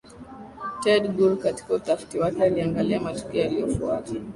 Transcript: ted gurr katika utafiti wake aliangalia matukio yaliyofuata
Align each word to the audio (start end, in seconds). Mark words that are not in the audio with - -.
ted 0.83 1.13
gurr 1.15 1.37
katika 1.39 1.73
utafiti 1.73 2.19
wake 2.19 2.43
aliangalia 2.43 2.99
matukio 3.01 3.41
yaliyofuata 3.41 4.13